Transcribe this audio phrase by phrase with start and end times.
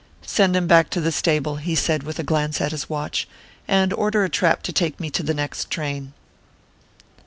[0.25, 3.27] "Send him back to the stable," he said with a glance at his watch,
[3.67, 6.13] "and order a trap to take me to the next train."